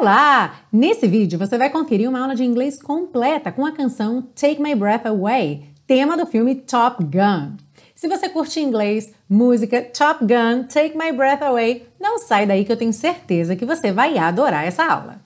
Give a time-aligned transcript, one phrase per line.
[0.00, 0.60] Olá!
[0.72, 4.72] Nesse vídeo você vai conferir uma aula de inglês completa com a canção Take My
[4.72, 7.56] Breath Away, tema do filme Top Gun.
[7.96, 12.70] Se você curte inglês, música, Top Gun, Take My Breath Away, não sai daí que
[12.70, 15.20] eu tenho certeza que você vai adorar essa aula.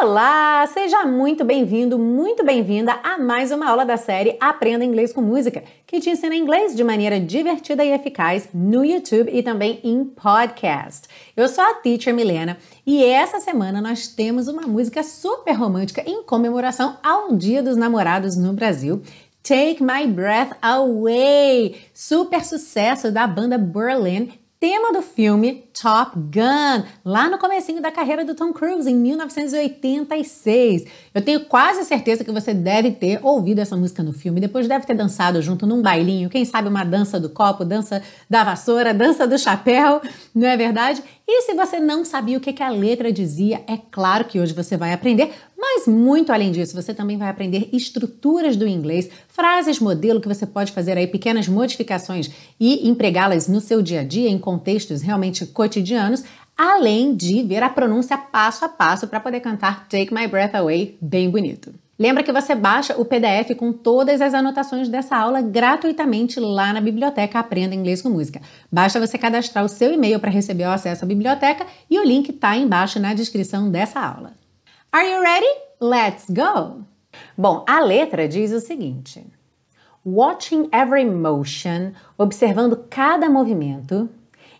[0.00, 5.20] Olá, seja muito bem-vindo, muito bem-vinda a mais uma aula da série Aprenda Inglês com
[5.20, 10.04] Música, que te ensina inglês de maneira divertida e eficaz no YouTube e também em
[10.04, 11.08] podcast.
[11.36, 16.22] Eu sou a Teacher Milena e essa semana nós temos uma música super romântica em
[16.22, 19.02] comemoração ao Dia dos Namorados no Brasil.
[19.42, 27.30] Take My Breath Away, super sucesso da banda Berlin tema do filme Top Gun, lá
[27.30, 30.84] no comecinho da carreira do Tom Cruise, em 1986.
[31.14, 34.84] Eu tenho quase certeza que você deve ter ouvido essa música no filme, depois deve
[34.84, 39.28] ter dançado junto num bailinho, quem sabe uma dança do copo, dança da vassoura, dança
[39.28, 40.02] do chapéu,
[40.34, 41.04] não é verdade?
[41.30, 44.76] E se você não sabia o que, a letra dizia, é claro que hoje você
[44.76, 50.20] vai aprender, mas muito além disso, você também vai aprender estruturas do inglês, frases modelo
[50.20, 54.38] que você pode fazer aí pequenas modificações e empregá-las no seu dia a dia em
[54.38, 56.22] contextos realmente cotidianos,
[56.56, 60.96] além de ver a pronúncia passo a passo para poder cantar Take My Breath Away
[61.00, 61.74] bem bonito.
[61.98, 66.80] Lembra que você baixa o PDF com todas as anotações dessa aula gratuitamente lá na
[66.80, 68.40] biblioteca Aprenda Inglês com Música.
[68.70, 72.28] Basta você cadastrar o seu e-mail para receber o acesso à biblioteca e o link
[72.28, 74.34] está embaixo na descrição dessa aula.
[74.90, 75.52] Are you ready?
[75.80, 76.82] Let's go!
[77.36, 79.22] Bom, a letra diz o seguinte:
[80.02, 84.08] Watching every motion, observando cada movimento,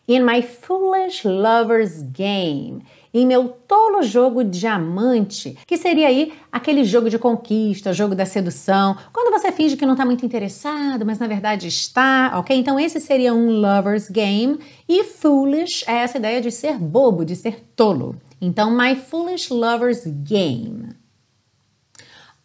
[0.06, 2.84] in my foolish lover's game
[3.14, 8.98] em meu tolo jogo diamante, que seria aí aquele jogo de conquista, jogo da sedução,
[9.14, 12.54] quando você finge que não está muito interessado, mas na verdade está, ok?
[12.54, 17.34] Então esse seria um lover's game e foolish é essa ideia de ser bobo, de
[17.34, 18.14] ser tolo.
[18.41, 20.94] Então, my foolish lover's game.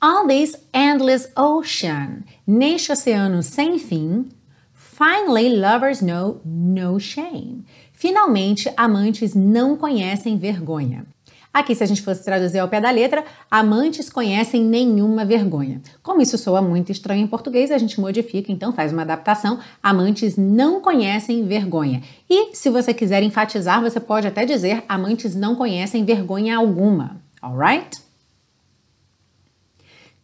[0.01, 4.29] All this endless ocean, neste oceano sem fim,
[4.73, 7.63] finally lovers know no shame.
[7.93, 11.05] Finalmente, amantes não conhecem vergonha.
[11.53, 15.79] Aqui, se a gente fosse traduzir ao pé da letra, amantes conhecem nenhuma vergonha.
[16.01, 19.59] Como isso soa muito estranho em português, a gente modifica, então faz uma adaptação.
[19.81, 22.01] Amantes não conhecem vergonha.
[22.27, 27.21] E se você quiser enfatizar, você pode até dizer amantes não conhecem vergonha alguma.
[27.39, 28.01] Alright?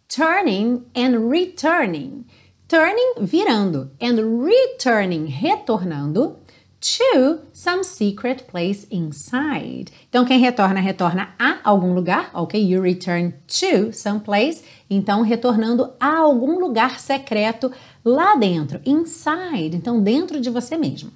[0.07, 2.25] Turning and returning.
[2.67, 6.38] Turning, virando, and returning, retornando
[6.81, 9.91] to some secret place inside.
[10.09, 12.59] Então, quem retorna, retorna a algum lugar, ok?
[12.59, 14.63] You return to some place.
[14.89, 17.71] Então, retornando a algum lugar secreto
[18.03, 19.75] lá dentro, inside.
[19.75, 21.11] Então, dentro de você mesmo.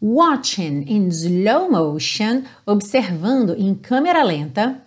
[0.00, 4.82] Watching in slow motion, observando em câmera lenta,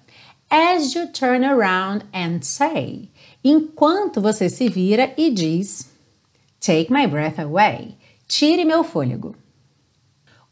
[0.50, 3.09] as you turn around and say.
[3.44, 5.90] Enquanto você se vira e diz,
[6.62, 7.97] Take my breath away.
[8.31, 9.35] Tire meu fôlego.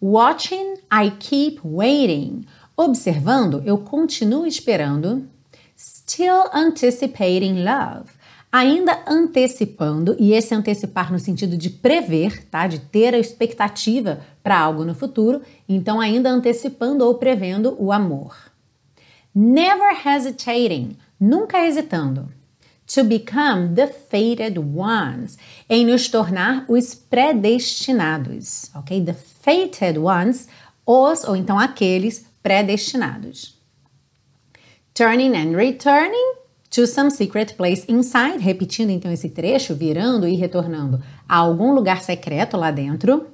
[0.01, 2.45] Watching, I keep waiting.
[2.75, 5.29] Observando, eu continuo esperando.
[5.77, 8.11] Still anticipating love.
[8.51, 12.67] Ainda antecipando, e esse antecipar no sentido de prever, tá?
[12.67, 18.35] De ter a expectativa para algo no futuro, então ainda antecipando ou prevendo o amor.
[19.33, 22.38] Never hesitating, nunca hesitando
[22.89, 25.37] to become the fated ones,
[25.69, 29.03] em nos tornar os predestinados, ok?
[29.03, 30.47] The fated ones,
[30.85, 33.55] os ou então aqueles predestinados.
[34.93, 36.33] Turning and returning
[36.71, 42.01] to some secret place inside, repetindo então esse trecho, virando e retornando a algum lugar
[42.01, 43.27] secreto lá dentro.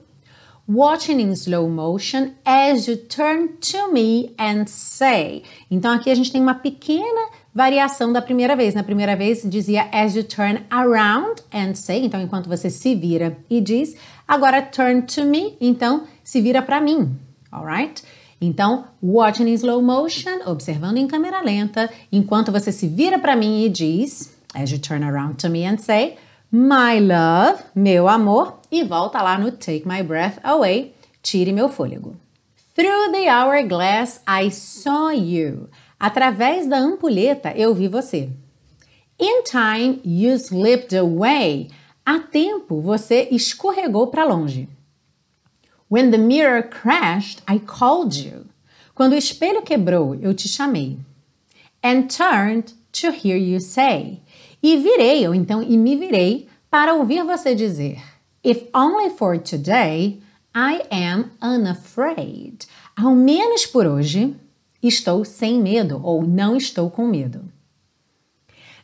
[0.67, 5.43] Watching in slow motion as you turn to me and say.
[5.69, 8.73] Então aqui a gente tem uma pequena variação da primeira vez.
[8.73, 13.37] Na primeira vez dizia as you turn around and say, então enquanto você se vira
[13.49, 13.95] e diz.
[14.27, 17.17] Agora turn to me, então se vira para mim,
[17.49, 18.03] alright?
[18.41, 23.63] Então, watching in slow motion, observando em câmera lenta, enquanto você se vira para mim
[23.63, 26.17] e diz, as you turn around to me and say,
[26.51, 30.93] my love, meu amor, e volta lá no take my breath away,
[31.23, 32.15] tire meu fôlego.
[32.75, 35.69] Through the hourglass I saw you.
[35.99, 38.29] Através da ampulheta eu vi você.
[39.19, 41.69] In time you slipped away.
[42.05, 44.67] Há tempo você escorregou para longe.
[45.89, 48.45] When the mirror crashed, I called you.
[48.93, 50.97] Quando o espelho quebrou, eu te chamei.
[51.83, 54.21] And turned to hear you say.
[54.61, 58.01] E virei, ou então e me virei, para ouvir você dizer.
[58.43, 60.21] If only for today,
[60.55, 62.67] I am unafraid.
[62.95, 64.35] Ao menos por hoje,
[64.87, 67.43] estou sem medo ou não estou com medo.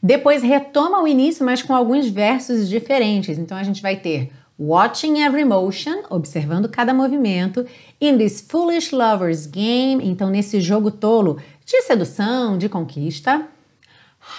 [0.02, 3.38] Depois retoma o início, mas com alguns versos diferentes.
[3.38, 7.66] Então a gente vai ter watching every motion, observando cada movimento,
[8.00, 13.48] in this foolish lovers game, então nesse jogo tolo de sedução, de conquista.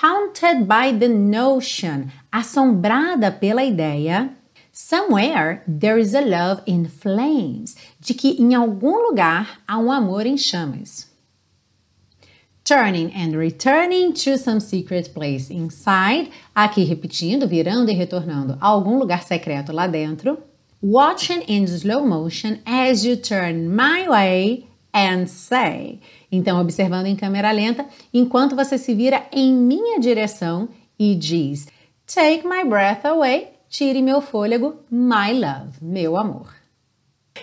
[0.01, 4.31] Haunted by the notion, assombrada pela ideia.
[4.73, 10.25] Somewhere there is a love in flames, de que em algum lugar há um amor
[10.25, 11.12] em chamas.
[12.65, 18.99] Turning and returning to some secret place inside, aqui repetindo, virando e retornando a algum
[18.99, 20.39] lugar secreto lá dentro.
[20.81, 25.99] Watching in slow motion as you turn my way and say.
[26.31, 31.67] Então, observando em câmera lenta enquanto você se vira em minha direção e diz:
[32.07, 36.62] Take my breath away, tire meu fôlego, my love, meu amor.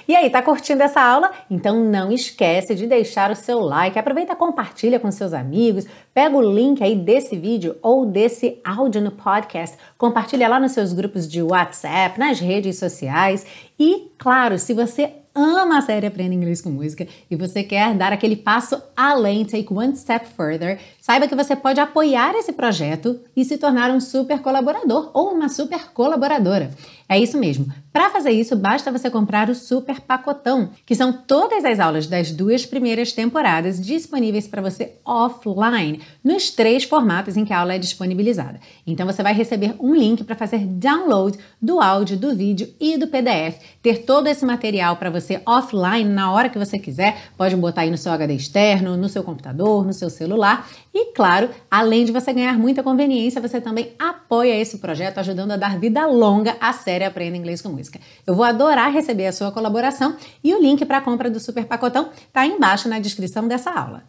[0.07, 1.31] E aí, tá curtindo essa aula?
[1.49, 6.35] Então não esquece de deixar o seu like, aproveita e compartilha com seus amigos, pega
[6.35, 11.27] o link aí desse vídeo ou desse áudio no podcast, compartilha lá nos seus grupos
[11.27, 13.45] de WhatsApp, nas redes sociais
[13.79, 18.11] e, claro, se você ama a série Aprenda Inglês com Música e você quer dar
[18.11, 23.45] aquele passo além, take one step further, saiba que você pode apoiar esse projeto e
[23.45, 26.71] se tornar um super colaborador ou uma super colaboradora.
[27.11, 27.65] É isso mesmo.
[27.91, 32.31] Para fazer isso, basta você comprar o Super Pacotão, que são todas as aulas das
[32.31, 37.79] duas primeiras temporadas disponíveis para você offline, nos três formatos em que a aula é
[37.79, 38.59] disponibilizada.
[38.85, 43.07] Então você vai receber um link para fazer download do áudio, do vídeo e do
[43.07, 47.17] PDF, ter todo esse material para você offline na hora que você quiser.
[47.35, 50.69] Pode botar aí no seu HD externo, no seu computador, no seu celular.
[51.01, 55.55] E claro, além de você ganhar muita conveniência, você também apoia esse projeto ajudando a
[55.55, 58.01] dar vida longa à série Aprenda Inglês com Música.
[58.27, 61.63] Eu vou adorar receber a sua colaboração e o link para a compra do Super
[61.63, 64.03] Pacotão está embaixo na descrição dessa aula.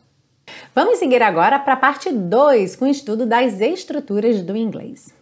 [0.75, 5.20] Vamos seguir agora para a parte 2 com o estudo das estruturas do inglês.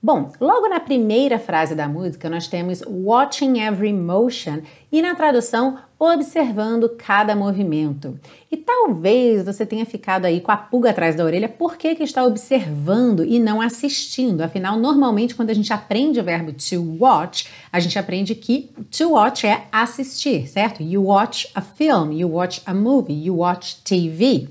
[0.00, 4.60] Bom, logo na primeira frase da música nós temos watching every motion
[4.92, 8.16] e na tradução observando cada movimento.
[8.48, 12.04] E talvez você tenha ficado aí com a pulga atrás da orelha por que, que
[12.04, 14.42] está observando e não assistindo.
[14.42, 19.14] Afinal, normalmente quando a gente aprende o verbo to watch, a gente aprende que to
[19.14, 20.80] watch é assistir, certo?
[20.80, 24.48] You watch a film, you watch a movie, you watch TV.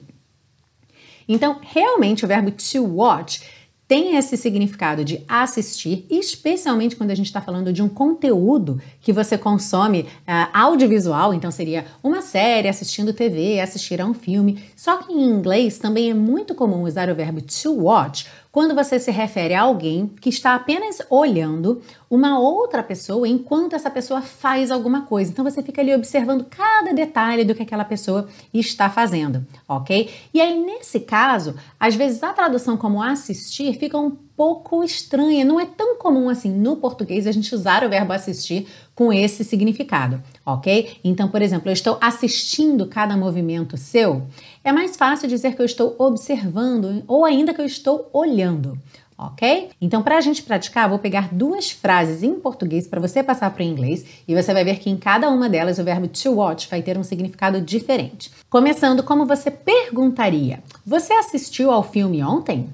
[1.29, 3.41] Então, realmente o verbo to watch
[3.87, 9.13] tem esse significado de assistir, especialmente quando a gente está falando de um conteúdo que
[9.13, 14.61] você consome uh, audiovisual, então seria uma série, assistindo TV, assistir a um filme.
[14.75, 18.99] Só que em inglês também é muito comum usar o verbo to watch quando você
[18.99, 24.71] se refere a alguém que está apenas olhando uma outra pessoa enquanto essa pessoa faz
[24.71, 25.31] alguma coisa.
[25.31, 30.09] Então você fica ali observando cada detalhe do que aquela pessoa está fazendo, ok?
[30.33, 35.43] E aí, nesse caso, às vezes a tradução como assistir fica um pouco estranha.
[35.43, 39.43] Não é tão comum assim no português a gente usar o verbo assistir com esse
[39.43, 40.97] significado, ok?
[41.03, 44.21] Então, por exemplo, eu estou assistindo cada movimento seu.
[44.63, 48.77] É mais fácil dizer que eu estou observando ou ainda que eu estou olhando.
[49.19, 49.71] Ok?
[49.81, 53.63] Então, para a gente praticar, vou pegar duas frases em português para você passar para
[53.63, 56.69] o inglês e você vai ver que em cada uma delas o verbo to watch
[56.69, 58.29] vai ter um significado diferente.
[58.47, 62.69] Começando como você perguntaria: Você assistiu ao filme ontem?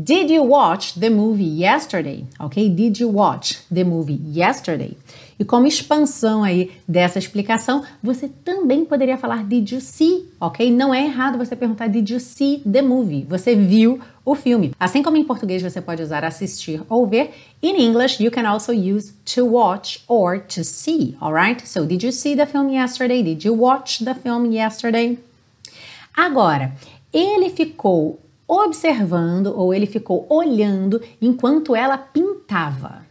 [0.00, 2.24] Did you watch the movie yesterday?
[2.38, 2.68] Ok?
[2.68, 4.96] Did you watch the movie yesterday?
[5.36, 10.28] E como expansão aí dessa explicação, você também poderia falar did you see?
[10.40, 10.70] Ok?
[10.70, 13.26] Não é errado você perguntar did you see the movie?
[13.28, 14.72] Você viu o filme.
[14.78, 18.70] Assim como em português você pode usar assistir ou ver, in English you can also
[18.72, 21.68] use to watch or to see, alright?
[21.68, 23.20] So did you see the film yesterday?
[23.24, 25.18] Did you watch the film yesterday?
[26.16, 26.72] Agora,
[27.12, 33.06] ele ficou observando ou ele ficou olhando enquanto ela pintava.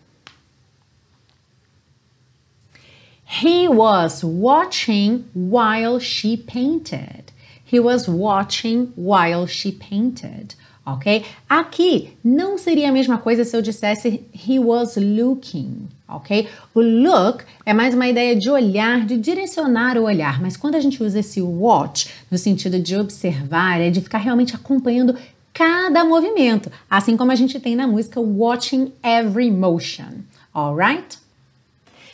[3.23, 7.31] He was watching while she painted.
[7.63, 10.55] He was watching while she painted.
[10.87, 11.25] Ok?
[11.49, 15.85] Aqui não seria a mesma coisa se eu dissesse he was looking.
[16.07, 16.47] Ok?
[16.73, 20.79] O look é mais uma ideia de olhar, de direcionar o olhar, mas quando a
[20.79, 25.13] gente usa esse watch no sentido de observar, é de ficar realmente acompanhando
[25.53, 30.21] cada movimento, assim como a gente tem na música Watching Every Motion.
[30.55, 31.17] Alright?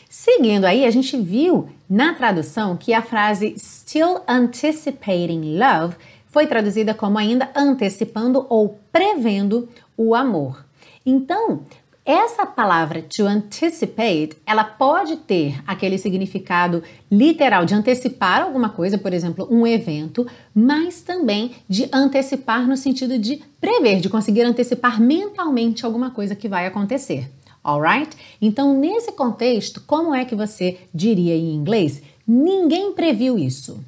[0.10, 5.96] Seguindo aí, a gente viu na tradução que a frase still anticipating love
[6.34, 10.66] foi traduzida como ainda antecipando ou prevendo o amor.
[11.06, 11.62] Então,
[12.06, 19.14] Essa palavra to anticipate, ela pode ter aquele significado literal de antecipar alguma coisa, por
[19.14, 25.86] exemplo, um evento, mas também de antecipar no sentido de prever, de conseguir antecipar mentalmente
[25.86, 27.32] alguma coisa que vai acontecer.
[27.64, 28.18] Alright?
[28.42, 32.02] Então, nesse contexto, como é que você diria em inglês?
[32.28, 33.82] Ninguém previu isso.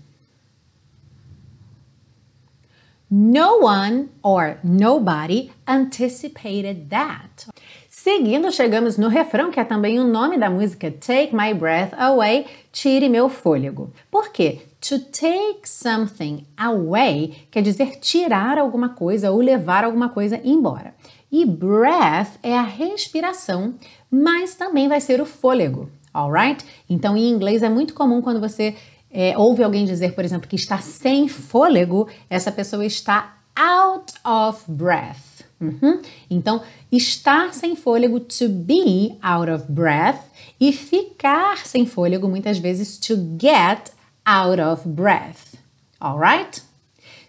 [3.17, 7.47] No one or nobody anticipated that.
[7.89, 12.45] Seguindo, chegamos no refrão, que é também o nome da música Take My Breath Away,
[12.73, 13.89] Tire Meu Fôlego.
[14.11, 14.63] Por quê?
[14.81, 20.93] To take something away quer dizer tirar alguma coisa ou levar alguma coisa embora.
[21.31, 23.75] E breath é a respiração,
[24.11, 26.65] mas também vai ser o fôlego, alright?
[26.89, 28.75] Então, em inglês é muito comum quando você
[29.11, 34.63] é, ouve alguém dizer, por exemplo, que está sem fôlego, essa pessoa está out of
[34.67, 35.45] breath.
[35.59, 36.01] Uhum.
[36.29, 40.21] Então, estar sem fôlego, to be out of breath,
[40.59, 43.91] e ficar sem fôlego, muitas vezes, to get
[44.25, 45.55] out of breath.
[46.01, 46.61] Alright?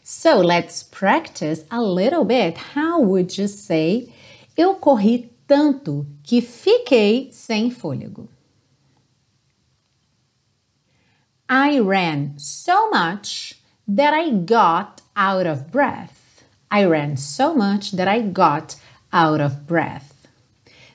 [0.02, 2.58] So, let's practice a little bit.
[2.74, 4.08] How would you say?
[4.56, 8.28] Eu corri tanto que fiquei sem fôlego.
[11.48, 13.54] I ran so much
[13.86, 16.42] that I got out of breath.
[16.70, 18.76] I ran so much that I got
[19.12, 20.26] out of breath.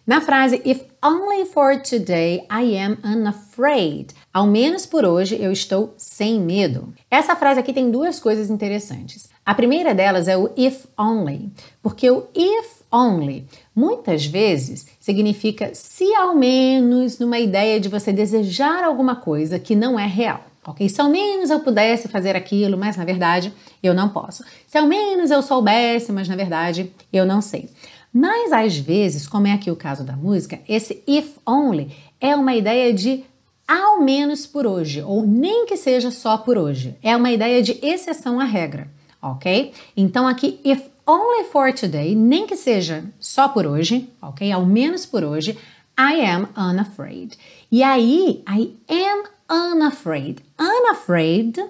[0.05, 4.13] Na frase If only for today I am unafraid.
[4.33, 6.93] Ao menos por hoje eu estou sem medo.
[7.09, 9.29] Essa frase aqui tem duas coisas interessantes.
[9.45, 16.13] A primeira delas é o if only, porque o if only muitas vezes significa se
[16.13, 20.45] ao menos numa ideia de você desejar alguma coisa que não é real.
[20.63, 20.87] Ok?
[20.87, 24.43] Se ao menos eu pudesse fazer aquilo, mas na verdade eu não posso.
[24.67, 27.67] Se ao menos eu soubesse, mas na verdade eu não sei.
[28.13, 32.53] Mas às vezes, como é aqui o caso da música, esse if only é uma
[32.55, 33.23] ideia de
[33.67, 36.95] ao menos por hoje, ou nem que seja só por hoje.
[37.01, 38.89] É uma ideia de exceção à regra,
[39.21, 39.71] ok?
[39.95, 44.51] Então aqui, if only for today, nem que seja só por hoje, ok?
[44.51, 45.57] Ao menos por hoje,
[45.97, 47.37] I am unafraid.
[47.71, 50.43] E aí, I am unafraid.
[50.59, 51.63] Unafraid,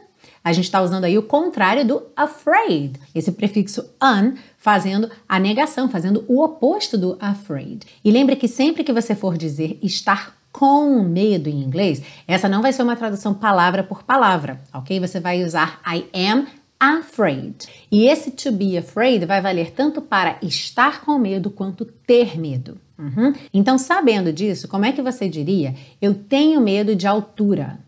[0.43, 5.89] a gente está usando aí o contrário do afraid, esse prefixo un fazendo a negação,
[5.89, 7.85] fazendo o oposto do afraid.
[8.03, 12.61] E lembre que sempre que você for dizer estar com medo em inglês, essa não
[12.61, 14.99] vai ser uma tradução palavra por palavra, ok?
[14.99, 16.45] Você vai usar I am
[16.79, 17.67] afraid.
[17.91, 22.77] E esse to be afraid vai valer tanto para estar com medo quanto ter medo.
[22.97, 23.33] Uhum.
[23.53, 25.75] Então, sabendo disso, como é que você diria?
[26.01, 27.79] Eu tenho medo de altura.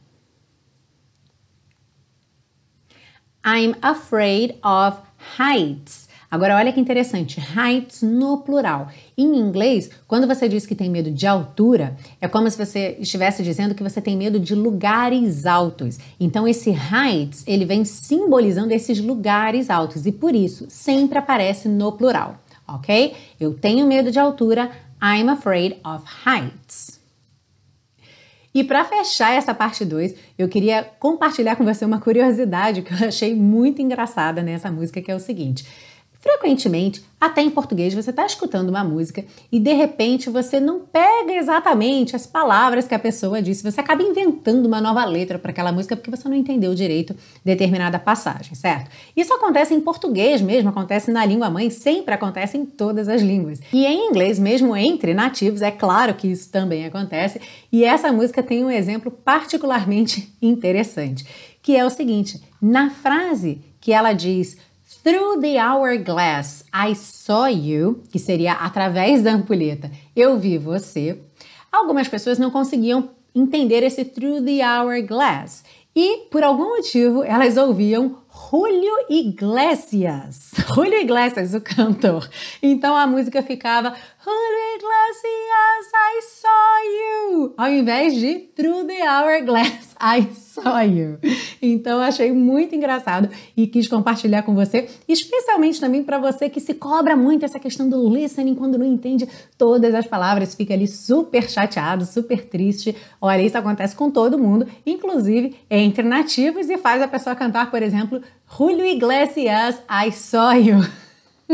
[3.46, 5.00] I'm afraid of
[5.38, 6.08] heights.
[6.34, 8.88] Agora, olha que interessante, heights no plural.
[9.16, 13.44] Em inglês, quando você diz que tem medo de altura, é como se você estivesse
[13.44, 16.00] dizendo que você tem medo de lugares altos.
[16.20, 21.92] Então, esse heights, ele vem simbolizando esses lugares altos e por isso sempre aparece no
[21.92, 23.14] plural, ok?
[23.40, 26.93] Eu tenho medo de altura, I'm afraid of heights.
[28.54, 33.08] E para fechar essa parte 2, eu queria compartilhar com você uma curiosidade que eu
[33.08, 35.66] achei muito engraçada nessa música, que é o seguinte.
[36.24, 41.34] Frequentemente, até em português, você está escutando uma música e de repente você não pega
[41.34, 45.74] exatamente as palavras que a pessoa disse, você acaba inventando uma nova letra para aquela
[45.74, 47.14] música porque você não entendeu direito
[47.44, 48.90] determinada passagem, certo?
[49.18, 53.60] Isso acontece em português mesmo, acontece na língua mãe, sempre acontece em todas as línguas.
[53.74, 58.42] E em inglês, mesmo entre nativos, é claro que isso também acontece, e essa música
[58.42, 61.26] tem um exemplo particularmente interessante,
[61.62, 64.58] que é o seguinte: na frase que ela diz
[65.04, 71.20] Through the hourglass, I saw you, que seria através da ampulheta, eu vi você.
[71.70, 78.24] Algumas pessoas não conseguiam entender esse through the hourglass e, por algum motivo, elas ouviam
[78.50, 80.52] Julio Iglesias.
[80.74, 82.30] Julio Iglesias, o cantor.
[82.62, 83.94] Então a música ficava
[84.84, 91.20] Iglesias, I saw you, ao invés de Through the Hourglass, I saw you.
[91.62, 96.74] Então achei muito engraçado e quis compartilhar com você, especialmente também para você que se
[96.74, 99.28] cobra muito essa questão do listening quando não entende
[99.58, 102.96] todas as palavras, fica ali super chateado, super triste.
[103.22, 107.84] Olha, isso acontece com todo mundo, inclusive entre nativos e faz a pessoa cantar, por
[107.84, 108.22] exemplo,
[108.58, 110.80] Julio Iglesias, I saw you.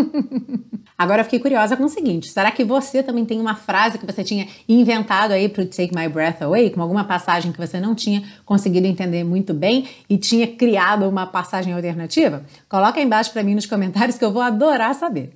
[0.97, 4.05] Agora eu fiquei curiosa com o seguinte: será que você também tem uma frase que
[4.05, 7.95] você tinha inventado aí para Take My Breath Away, com alguma passagem que você não
[7.95, 12.43] tinha conseguido entender muito bem e tinha criado uma passagem alternativa?
[12.67, 15.33] Coloca aí embaixo para mim nos comentários que eu vou adorar saber.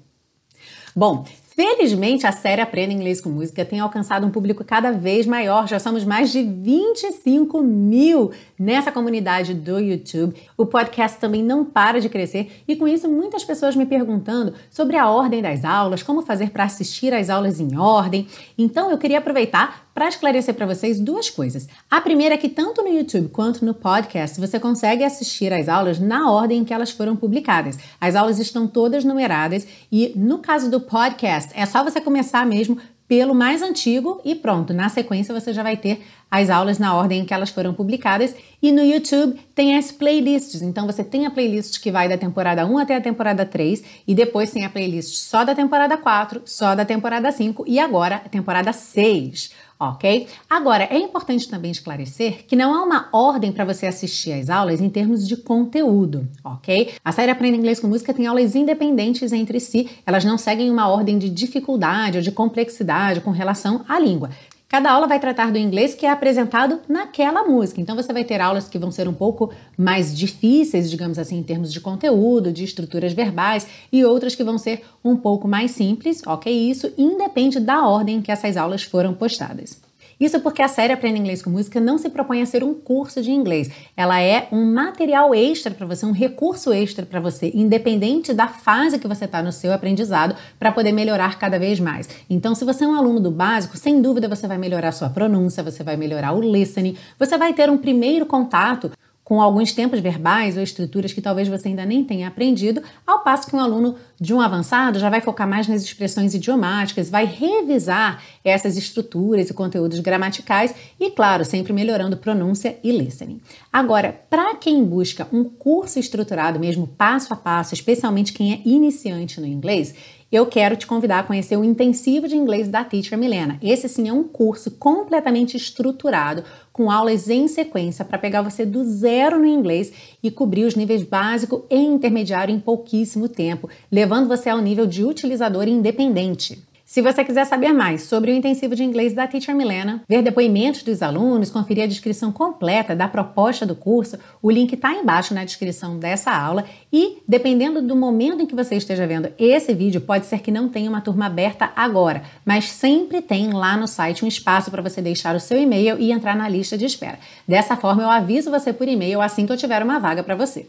[0.96, 1.26] Bom,
[1.56, 5.68] Felizmente, a série Aprenda Inglês com Música tem alcançado um público cada vez maior.
[5.68, 10.36] Já somos mais de 25 mil nessa comunidade do YouTube.
[10.58, 14.98] O podcast também não para de crescer e, com isso, muitas pessoas me perguntando sobre
[14.98, 18.28] a ordem das aulas, como fazer para assistir às aulas em ordem.
[18.58, 21.68] Então, eu queria aproveitar para esclarecer para vocês duas coisas.
[21.90, 26.00] A primeira é que, tanto no YouTube quanto no podcast, você consegue assistir às aulas
[26.00, 27.78] na ordem em que elas foram publicadas.
[28.02, 31.52] As aulas estão todas numeradas e, no caso do podcast.
[31.56, 34.74] É só você começar mesmo pelo mais antigo e pronto.
[34.74, 38.36] Na sequência você já vai ter as aulas na ordem em que elas foram publicadas.
[38.60, 40.64] E no YouTube tem as playlists.
[40.64, 44.16] Então você tem a playlist que vai da temporada 1 até a temporada 3 e
[44.16, 48.30] depois tem a playlist só da temporada 4, só da temporada 5 e agora a
[48.30, 50.28] temporada 6 ok?
[50.50, 54.82] Agora, é importante também esclarecer que não há uma ordem para você assistir às aulas
[54.82, 56.94] em termos de conteúdo, ok?
[57.04, 60.88] A série Aprenda Inglês com Música tem aulas independentes entre si, elas não seguem uma
[60.88, 64.30] ordem de dificuldade ou de complexidade com relação à língua.
[64.74, 67.80] Cada aula vai tratar do inglês que é apresentado naquela música.
[67.80, 71.44] Então você vai ter aulas que vão ser um pouco mais difíceis, digamos assim, em
[71.44, 76.24] termos de conteúdo, de estruturas verbais, e outras que vão ser um pouco mais simples,
[76.26, 76.52] ok?
[76.52, 79.80] Isso independe da ordem em que essas aulas foram postadas.
[80.20, 83.22] Isso porque a série Aprenda Inglês com Música não se propõe a ser um curso
[83.22, 83.70] de inglês.
[83.96, 89.00] Ela é um material extra para você, um recurso extra para você, independente da fase
[89.00, 92.08] que você está no seu aprendizado, para poder melhorar cada vez mais.
[92.30, 95.64] Então, se você é um aluno do básico, sem dúvida você vai melhorar sua pronúncia,
[95.64, 98.92] você vai melhorar o listening, você vai ter um primeiro contato
[99.24, 103.48] com alguns tempos verbais ou estruturas que talvez você ainda nem tenha aprendido, ao passo
[103.48, 108.22] que um aluno de um avançado já vai focar mais nas expressões idiomáticas, vai revisar
[108.44, 113.40] essas estruturas e conteúdos gramaticais e, claro, sempre melhorando pronúncia e listening.
[113.72, 119.40] Agora, para quem busca um curso estruturado mesmo passo a passo, especialmente quem é iniciante
[119.40, 119.96] no inglês,
[120.34, 123.60] eu quero te convidar a conhecer o intensivo de inglês da Teacher Milena.
[123.62, 128.84] Esse sim é um curso completamente estruturado, com aulas em sequência para pegar você do
[128.84, 129.94] zero no inglês
[130.24, 135.06] e cobrir os níveis básico e intermediário em pouquíssimo tempo, levando você ao nível de
[135.06, 136.73] utilizador independente.
[136.94, 140.84] Se você quiser saber mais sobre o intensivo de inglês da Teacher Milena, ver depoimentos
[140.84, 145.44] dos alunos, conferir a descrição completa da proposta do curso, o link está embaixo na
[145.44, 150.28] descrição dessa aula e, dependendo do momento em que você esteja vendo esse vídeo, pode
[150.28, 154.28] ser que não tenha uma turma aberta agora, mas sempre tem lá no site um
[154.28, 157.18] espaço para você deixar o seu e-mail e entrar na lista de espera.
[157.48, 160.68] Dessa forma, eu aviso você por e-mail assim que eu tiver uma vaga para você.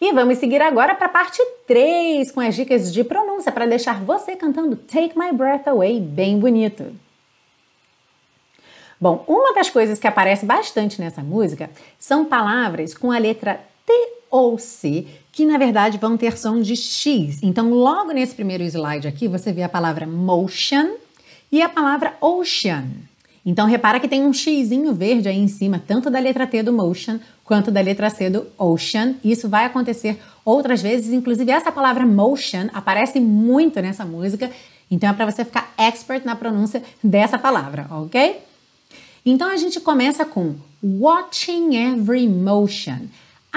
[0.00, 4.02] E vamos seguir agora para a parte 3 com as dicas de pronúncia para deixar
[4.02, 6.92] você cantando Take My Breath Away bem bonito.
[9.00, 13.92] Bom, uma das coisas que aparece bastante nessa música são palavras com a letra T
[14.30, 17.42] ou C, que na verdade vão ter som de X.
[17.42, 20.94] Então, logo nesse primeiro slide aqui, você vê a palavra motion
[21.52, 22.86] e a palavra ocean.
[23.46, 26.72] Então repara que tem um xizinho verde aí em cima, tanto da letra T do
[26.72, 29.14] motion quanto da letra C do ocean.
[29.22, 34.50] Isso vai acontecer outras vezes, inclusive essa palavra motion aparece muito nessa música,
[34.90, 38.40] então é para você ficar expert na pronúncia dessa palavra, ok?
[39.24, 43.06] Então a gente começa com watching every motion.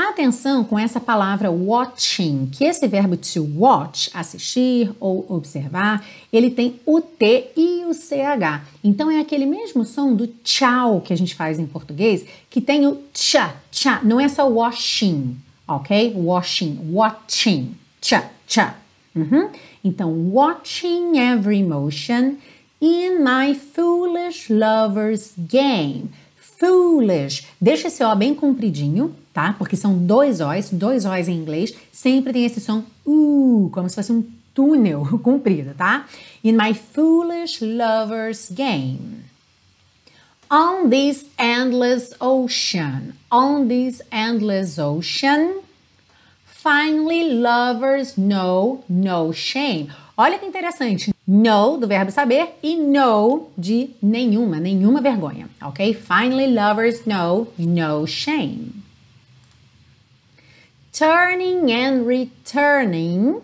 [0.08, 6.80] Atenção com essa palavra watching, que esse verbo to watch, assistir ou observar, ele tem
[6.86, 8.64] o T e o CH.
[8.82, 12.88] Então é aquele mesmo som do tchau que a gente faz em português, que tem
[12.88, 15.36] o tcha, tcha, não é só washing,
[15.68, 16.14] ok?
[16.16, 18.76] Washing, watching, tcha, tcha.
[19.14, 19.50] Uhum.
[19.84, 22.38] Então, watching every motion
[22.80, 26.10] in my foolish lover's game.
[26.38, 27.48] Foolish.
[27.60, 29.56] Deixa esse O bem compridinho, tá?
[29.58, 33.96] Porque são dois O's, dois O's em inglês, sempre tem esse som uh, como se
[33.96, 34.22] fosse um
[34.54, 36.06] túnel comprido, tá?
[36.44, 39.24] In my foolish lover's game.
[40.52, 45.62] On this endless ocean, on this endless ocean,
[46.46, 49.90] finally lovers know no shame.
[50.18, 51.14] Olha que interessante.
[51.26, 55.94] No do verbo saber e no de nenhuma, nenhuma vergonha, ok?
[55.94, 58.79] Finally lovers know no shame
[61.00, 63.42] turning and returning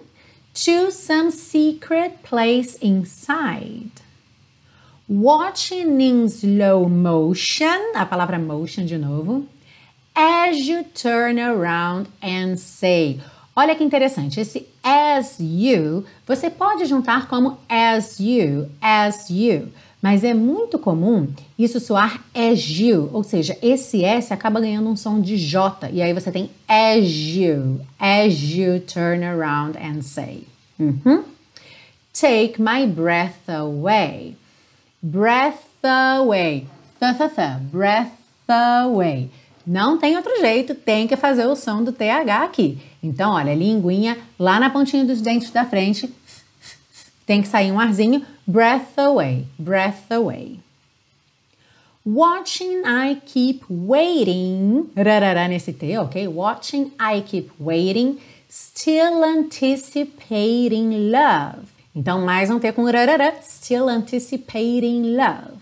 [0.54, 3.91] to some secret place inside.
[5.08, 9.48] Watching in slow motion, a palavra motion de novo,
[10.13, 13.22] as you turn around and say.
[13.56, 19.72] Olha que interessante, esse as you você pode juntar como as you, as you
[20.06, 25.20] mas é muito comum isso soar you, ou seja, esse S acaba ganhando um som
[25.20, 27.80] de J, e aí você tem as you
[28.82, 30.44] turn around and say.
[30.80, 31.24] Uhum.
[32.13, 34.36] take my breath away.
[35.02, 36.68] Breath away.
[37.00, 37.60] Th, th, th.
[37.72, 38.12] Breath
[38.48, 39.32] away.
[39.65, 42.78] Não tem outro jeito, tem que fazer o som do TH aqui.
[43.02, 46.13] Então, olha, linguinha lá na pontinha dos dentes da frente.
[47.25, 48.25] Tem que sair um arzinho.
[48.45, 50.59] Breath away, breath away.
[52.05, 54.91] Watching, I keep waiting.
[54.95, 56.27] Rarará nesse T, ok?
[56.27, 58.19] Watching, I keep waiting.
[58.47, 61.65] Still anticipating love.
[61.95, 63.33] Então, mais um T com rarará.
[63.41, 65.57] Still anticipating love.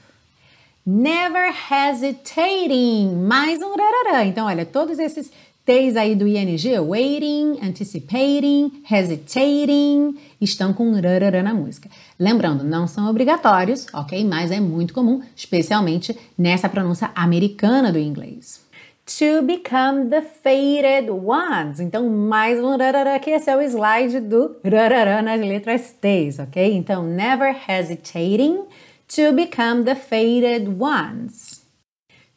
[0.85, 3.15] Never hesitating.
[3.25, 4.25] Mais um rarará.
[4.25, 5.31] Então, olha, todos esses
[5.65, 11.89] T's aí do ing, waiting, anticipating, hesitating, estão com rarará na música.
[12.19, 14.23] Lembrando, não são obrigatórios, ok?
[14.25, 18.61] Mas é muito comum, especialmente nessa pronúncia americana do inglês.
[19.05, 21.79] To become the fated ones.
[21.81, 26.73] Então, mais um rarará, que esse é o slide do rarará nas letras T's, ok?
[26.73, 28.61] Então, never hesitating
[29.07, 31.63] to become the fated ones.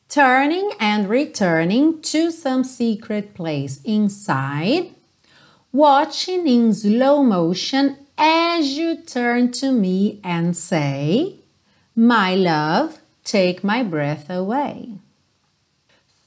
[0.09, 4.96] Turning and returning to some secret place inside.
[5.77, 11.41] Watching in slow motion as you turn to me and say,
[11.95, 14.93] My love, take my breath away.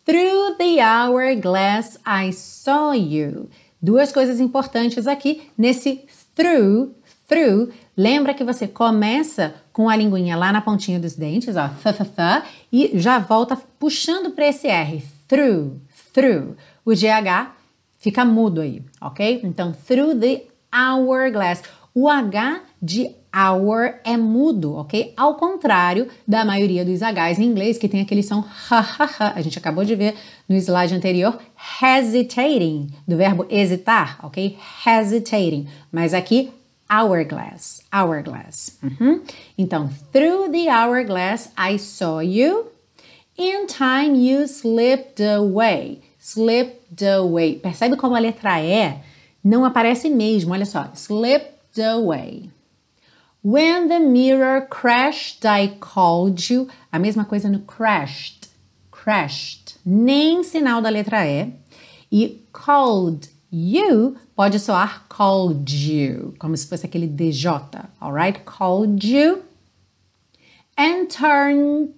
[0.06, 3.50] Through the hourglass I saw you.
[3.82, 6.94] Duas coisas importantes aqui nesse through,
[7.28, 11.98] through Lembra que você começa com a linguinha lá na pontinha dos dentes, ó, th,
[11.98, 15.82] th, th, e já volta puxando para esse R, through,
[16.14, 16.56] through.
[16.86, 17.59] O GH
[18.00, 19.42] fica mudo aí, ok?
[19.44, 21.62] Então, through the hourglass.
[21.94, 25.14] O H de hour é mudo, ok?
[25.18, 29.34] Ao contrário da maioria dos Hs em inglês, que tem aquele som ha, ha, ha.
[29.36, 30.16] A gente acabou de ver
[30.48, 31.38] no slide anterior,
[31.82, 34.58] hesitating, do verbo hesitar, ok?
[34.86, 35.68] Hesitating.
[35.92, 36.52] Mas aqui,
[36.90, 38.78] hourglass, hourglass.
[38.82, 39.22] Uhum.
[39.58, 42.68] Então, through the hourglass I saw you.
[43.38, 46.02] In time you slipped away.
[46.32, 47.56] Slipped away.
[47.56, 49.02] Percebe como a letra E
[49.44, 50.54] não aparece mesmo?
[50.54, 50.92] Olha só.
[50.94, 52.52] Slipped away.
[53.44, 56.68] When the mirror crashed, I called you.
[56.92, 58.48] A mesma coisa no crashed.
[58.92, 59.80] Crashed.
[59.84, 61.52] Nem sinal da letra E.
[62.12, 67.48] E called You pode soar called you, como se fosse aquele DJ,
[68.00, 68.46] alright?
[68.46, 69.42] Called you.
[70.78, 71.96] And turn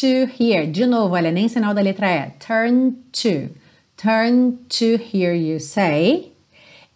[0.00, 0.66] to here.
[0.66, 2.30] De novo, olha, nem sinal da letra E.
[2.38, 3.50] Turn to.
[3.96, 6.32] Turn to hear you say.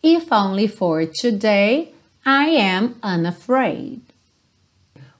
[0.03, 1.93] If only for today,
[2.25, 4.03] I am unafraid.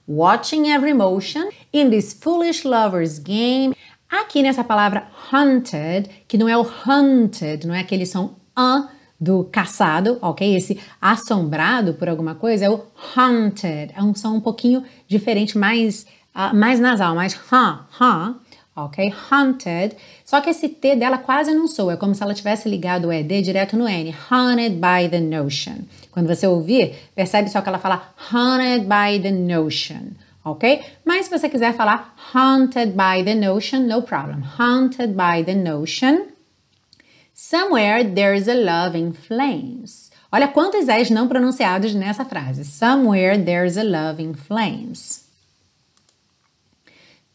[0.05, 3.75] Watching every motion in this foolish lover's game.
[4.09, 9.45] Aqui nessa palavra hunted, que não é o hunted, não é aquele som an do
[9.45, 10.55] caçado, ok?
[10.55, 12.83] Esse assombrado por alguma coisa é o
[13.15, 13.93] haunted.
[13.95, 18.35] É um som um pouquinho diferente, mais, uh, mais nasal, mais ha, ha,
[18.75, 19.13] ok?
[19.31, 19.95] Haunted.
[20.25, 23.11] Só que esse T dela quase não soa, é como se ela tivesse ligado o
[23.11, 24.15] ED direto no N.
[24.29, 25.85] Haunted by the notion.
[26.11, 30.13] Quando você ouvir, percebe só que ela fala haunted by the notion.
[30.45, 30.83] Ok?
[31.05, 34.43] Mas se você quiser falar haunted by the notion, no problem.
[34.59, 36.27] Haunted by the notion.
[37.33, 40.11] Somewhere there's a love in flames.
[40.31, 42.65] Olha quantos S's não pronunciados nessa frase.
[42.65, 45.23] Somewhere there's a love in flames.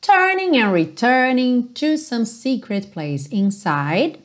[0.00, 4.18] Turning and returning to some secret place inside.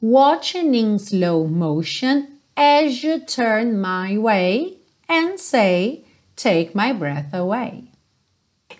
[0.00, 6.04] Watching in slow motion as you turn my way and say,
[6.36, 7.84] Take my breath away.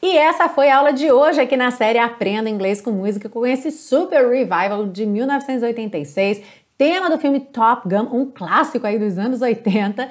[0.03, 3.47] E essa foi a aula de hoje aqui na série Aprenda Inglês com Música com
[3.47, 6.43] esse super revival de 1986,
[6.77, 10.09] tema do filme Top Gun, um clássico aí dos anos 80,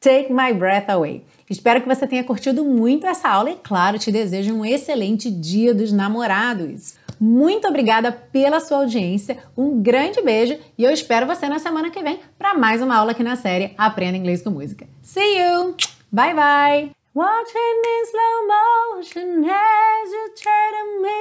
[0.00, 1.24] Take My Breath Away.
[1.50, 5.74] Espero que você tenha curtido muito essa aula e, claro, te desejo um excelente Dia
[5.74, 6.94] dos Namorados.
[7.18, 12.02] Muito obrigada pela sua audiência, um grande beijo e eu espero você na semana que
[12.02, 14.86] vem para mais uma aula aqui na série Aprenda Inglês com Música.
[15.02, 15.74] See you!
[16.12, 16.90] Bye bye!
[17.14, 21.20] Watching in slow motion as you turn to me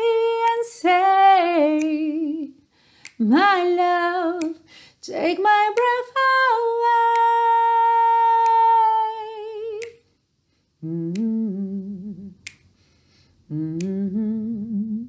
[0.52, 2.52] and say,
[3.18, 4.60] My love,
[5.02, 7.67] take my breath away.
[13.52, 15.04] Mm-hmm.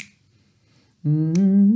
[1.07, 1.74] Mm-hmm.